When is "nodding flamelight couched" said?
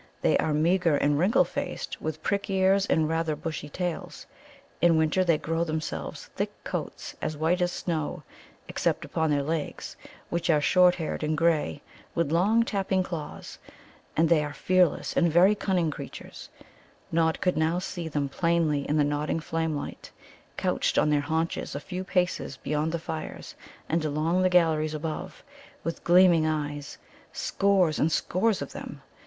19.03-20.97